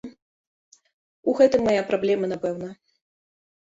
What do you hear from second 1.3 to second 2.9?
гэтым мая праблема, напэўна.